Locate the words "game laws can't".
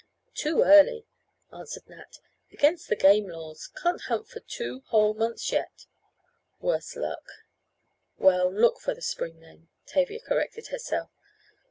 2.95-4.01